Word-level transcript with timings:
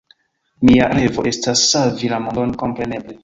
Mia 0.69 0.87
revo 0.99 1.25
estas 1.33 1.63
savi 1.73 2.11
la 2.15 2.21
mondon, 2.25 2.57
kompreneble! 2.65 3.19